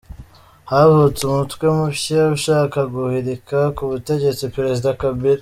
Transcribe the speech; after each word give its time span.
Havutse 0.71 1.21
umutwe 1.29 1.65
mushya 1.77 2.21
ushaka 2.37 2.79
guhirika 2.93 3.57
ku 3.75 3.83
butegetsi 3.91 4.43
Perezida 4.55 4.89
Kabila 5.01 5.39